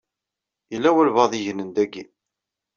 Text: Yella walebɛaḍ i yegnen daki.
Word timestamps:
Yella 0.71 0.89
walebɛaḍ 0.95 1.33
i 1.33 1.39
yegnen 1.41 1.69
daki. 1.75 2.03